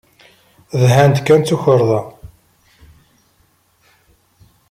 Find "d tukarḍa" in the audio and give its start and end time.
1.41-2.01